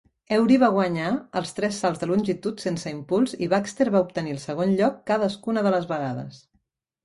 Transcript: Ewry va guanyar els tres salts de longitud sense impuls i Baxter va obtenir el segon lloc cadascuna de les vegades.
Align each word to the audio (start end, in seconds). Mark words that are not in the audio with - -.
Ewry 0.35 0.55
va 0.61 0.69
guanyar 0.75 1.09
els 1.41 1.53
tres 1.57 1.81
salts 1.83 2.01
de 2.05 2.09
longitud 2.13 2.65
sense 2.65 2.95
impuls 2.95 3.37
i 3.43 3.51
Baxter 3.53 3.89
va 3.99 4.03
obtenir 4.09 4.35
el 4.39 4.43
segon 4.49 4.75
lloc 4.83 5.01
cadascuna 5.15 5.69
de 5.69 5.79
les 5.79 5.91
vegades. 5.97 6.45